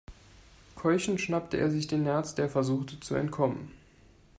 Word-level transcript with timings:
Keuchend 0.75 1.21
schnappte 1.21 1.57
er 1.57 1.69
sich 1.69 1.85
den 1.85 2.01
Nerz, 2.01 2.33
der 2.33 2.49
versuchte 2.49 2.99
zu 2.99 3.13
entkommen. 3.13 3.71